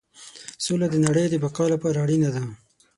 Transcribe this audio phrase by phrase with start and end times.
[0.65, 2.43] سوله د نړۍ د بقا لپاره اړینه ده.